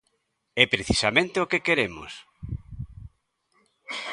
[0.63, 2.11] É precisamente o que queremos.